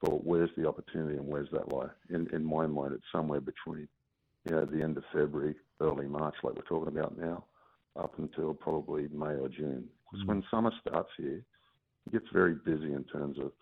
for 0.00 0.18
where's 0.18 0.54
the 0.56 0.66
opportunity 0.66 1.16
and 1.16 1.26
where's 1.26 1.50
that 1.50 1.68
lie. 1.68 1.90
In 2.08 2.26
in 2.34 2.44
my 2.44 2.66
mind, 2.66 2.94
it's 2.94 3.10
somewhere 3.12 3.40
between, 3.40 3.88
you 4.44 4.52
know, 4.52 4.64
the 4.64 4.82
end 4.82 4.96
of 4.96 5.04
February, 5.06 5.54
early 5.80 6.08
March, 6.08 6.34
like 6.42 6.56
we're 6.56 6.62
talking 6.62 6.88
about 6.88 7.16
now, 7.16 7.44
up 7.96 8.18
until 8.18 8.54
probably 8.54 9.08
May 9.08 9.36
or 9.36 9.48
June. 9.48 9.88
Because 10.10 10.24
mm. 10.24 10.28
when 10.28 10.44
summer 10.50 10.72
starts 10.80 11.12
here, 11.16 11.44
it 12.06 12.12
gets 12.12 12.28
very 12.30 12.54
busy 12.54 12.92
in 12.92 13.04
terms 13.04 13.38
of 13.38 13.52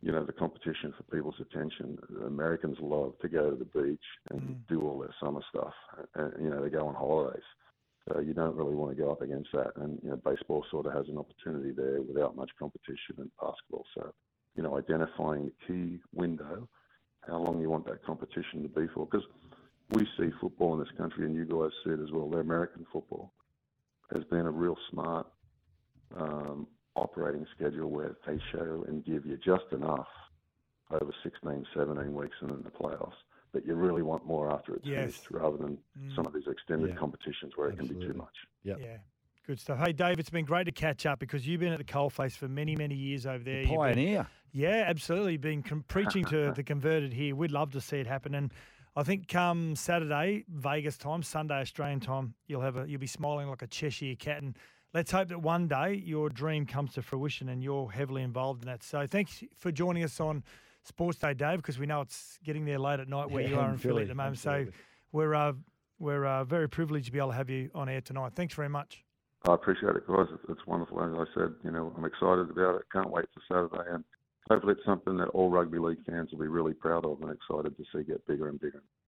you 0.00 0.12
know, 0.12 0.24
the 0.24 0.32
competition 0.32 0.94
for 0.96 1.02
people's 1.14 1.40
attention. 1.40 1.98
Americans 2.24 2.78
love 2.80 3.14
to 3.20 3.28
go 3.28 3.50
to 3.50 3.56
the 3.56 3.64
beach 3.64 4.04
and 4.30 4.40
Mm. 4.40 4.66
do 4.68 4.82
all 4.82 4.98
their 4.98 5.14
summer 5.20 5.42
stuff. 5.48 5.74
And, 6.14 6.32
you 6.44 6.50
know, 6.50 6.62
they 6.62 6.70
go 6.70 6.86
on 6.86 6.94
holidays. 6.94 7.42
So 8.06 8.20
you 8.20 8.32
don't 8.32 8.54
really 8.54 8.74
want 8.74 8.96
to 8.96 9.02
go 9.02 9.10
up 9.10 9.22
against 9.22 9.50
that. 9.52 9.76
And, 9.76 10.00
you 10.02 10.10
know, 10.10 10.16
baseball 10.16 10.64
sort 10.70 10.86
of 10.86 10.92
has 10.92 11.08
an 11.08 11.18
opportunity 11.18 11.72
there 11.72 12.00
without 12.00 12.36
much 12.36 12.50
competition 12.58 13.16
in 13.18 13.30
basketball. 13.40 13.84
So, 13.94 14.14
you 14.54 14.62
know, 14.62 14.78
identifying 14.78 15.46
the 15.46 15.52
key 15.66 16.00
window, 16.12 16.68
how 17.26 17.38
long 17.38 17.60
you 17.60 17.68
want 17.68 17.84
that 17.86 18.04
competition 18.04 18.62
to 18.62 18.68
be 18.68 18.86
for. 18.88 19.06
Because 19.06 19.26
we 19.90 20.06
see 20.16 20.30
football 20.40 20.74
in 20.74 20.80
this 20.80 20.96
country, 20.96 21.26
and 21.26 21.34
you 21.34 21.44
guys 21.44 21.72
see 21.84 21.90
it 21.90 22.00
as 22.00 22.12
well, 22.12 22.30
the 22.30 22.38
American 22.38 22.86
football 22.92 23.32
has 24.14 24.24
been 24.24 24.46
a 24.46 24.50
real 24.50 24.76
smart 24.90 25.26
um, 26.16 26.66
operating 27.02 27.46
schedule 27.54 27.90
where 27.90 28.16
they 28.26 28.38
show 28.52 28.84
and 28.88 29.04
give 29.04 29.24
you 29.24 29.36
just 29.36 29.64
enough 29.72 30.08
over 30.90 31.12
16, 31.22 31.66
17 31.74 32.14
weeks 32.14 32.36
and 32.40 32.50
in 32.50 32.62
the 32.62 32.70
playoffs 32.70 33.12
that 33.52 33.64
you 33.66 33.74
really 33.74 34.02
want 34.02 34.26
more 34.26 34.52
after 34.52 34.74
it's 34.74 34.86
Yes. 34.86 35.00
finished 35.00 35.30
rather 35.30 35.56
than 35.56 35.78
Mm. 35.98 36.14
some 36.14 36.26
of 36.26 36.32
these 36.32 36.46
extended 36.46 36.90
Yeah. 36.90 36.96
competitions 36.96 37.56
where 37.56 37.70
it 37.70 37.78
can 37.78 37.86
be 37.86 37.94
too 37.94 38.14
much. 38.14 38.34
Yep. 38.64 38.78
Yeah. 38.80 38.98
Good 39.46 39.58
stuff. 39.60 39.78
Hey, 39.78 39.92
Dave, 39.94 40.18
it's 40.18 40.28
been 40.30 40.44
great 40.44 40.64
to 40.64 40.72
catch 40.72 41.06
up 41.06 41.18
because 41.18 41.46
you've 41.46 41.60
been 41.60 41.72
at 41.72 41.78
the 41.78 41.84
coalface 41.84 42.36
for 42.36 42.48
many, 42.48 42.76
many 42.76 42.94
years 42.94 43.24
over 43.26 43.42
there. 43.42 43.60
You've 43.60 43.68
been- 43.70 43.76
Pioneer. 43.78 44.26
Yeah, 44.52 44.84
absolutely. 44.86 45.38
Been 45.38 45.62
com- 45.62 45.84
preaching 45.84 46.24
to 46.26 46.52
the 46.52 46.62
converted 46.62 47.14
here. 47.14 47.34
We'd 47.34 47.50
love 47.52 47.70
to 47.72 47.80
see 47.80 47.98
it 47.98 48.06
happen. 48.06 48.34
And 48.34 48.52
I 48.96 49.02
think 49.04 49.28
come 49.28 49.74
Saturday, 49.76 50.44
Vegas 50.48 50.98
time, 50.98 51.22
Sunday 51.22 51.60
Australian 51.60 52.00
time, 52.00 52.34
you'll 52.46 52.60
have 52.62 52.76
a 52.76 52.88
you'll 52.88 53.00
be 53.00 53.06
smiling 53.06 53.48
like 53.48 53.62
a 53.62 53.66
Cheshire 53.66 54.16
cat. 54.16 54.42
And 54.42 54.56
let's 54.94 55.10
hope 55.10 55.28
that 55.28 55.40
one 55.40 55.68
day 55.68 56.02
your 56.04 56.28
dream 56.28 56.66
comes 56.66 56.94
to 56.94 57.02
fruition 57.02 57.48
and 57.48 57.62
you're 57.62 57.90
heavily 57.90 58.22
involved 58.22 58.62
in 58.62 58.68
that. 58.68 58.82
So 58.82 59.06
thanks 59.06 59.42
for 59.56 59.70
joining 59.70 60.04
us 60.04 60.20
on 60.20 60.42
Sports 60.84 61.18
Day, 61.18 61.34
Dave, 61.34 61.58
because 61.58 61.78
we 61.78 61.86
know 61.86 62.00
it's 62.00 62.38
getting 62.44 62.64
there 62.64 62.78
late 62.78 63.00
at 63.00 63.08
night 63.08 63.30
where 63.30 63.46
you 63.46 63.58
are 63.58 63.66
in 63.66 63.72
in 63.72 63.78
Philly, 63.78 63.92
Philly, 63.92 64.02
at 64.02 64.08
the 64.08 64.14
moment. 64.14 64.36
absolutely. 64.36 64.72
So 64.72 64.78
we're 65.12 65.34
uh, 65.34 65.52
we're 65.98 66.26
uh, 66.26 66.44
very 66.44 66.68
privileged 66.68 67.06
to 67.06 67.12
be 67.12 67.18
able 67.18 67.30
to 67.30 67.34
have 67.34 67.50
you 67.50 67.70
on 67.74 67.88
air 67.88 68.00
tonight. 68.00 68.32
Thanks 68.34 68.54
very 68.54 68.68
much. 68.68 69.04
I 69.46 69.54
appreciate 69.54 69.96
it, 69.96 70.06
guys. 70.06 70.26
It's, 70.32 70.44
it's 70.48 70.66
wonderful. 70.66 71.00
As 71.02 71.12
I 71.14 71.24
said, 71.34 71.54
you 71.64 71.70
know, 71.70 71.92
I'm 71.96 72.04
excited 72.04 72.50
about 72.50 72.76
it. 72.76 72.82
Can't 72.92 73.10
wait 73.10 73.26
for 73.34 73.42
Saturday. 73.48 73.90
And 73.92 74.04
hopefully 74.50 74.74
it's 74.76 74.84
something 74.84 75.16
that 75.18 75.28
all 75.28 75.50
rugby 75.50 75.78
league 75.78 76.04
fans 76.06 76.30
will 76.32 76.40
be 76.40 76.48
really 76.48 76.74
proud 76.74 77.04
of 77.04 77.20
and 77.22 77.30
excited 77.30 77.76
to 77.76 77.84
see 77.92 78.04
get 78.04 78.26
bigger 78.26 78.48
and 78.48 78.60
bigger. 78.60 78.82